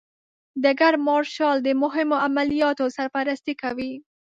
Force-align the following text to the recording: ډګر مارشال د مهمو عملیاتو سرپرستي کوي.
ډګر 0.63 0.93
مارشال 1.07 1.57
د 1.63 1.69
مهمو 1.81 2.15
عملیاتو 2.27 2.85
سرپرستي 2.97 3.53
کوي. 3.61 3.91